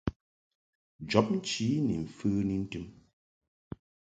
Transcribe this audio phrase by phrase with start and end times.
[1.09, 2.87] Jɔbnchi ni mfəni ntɨm.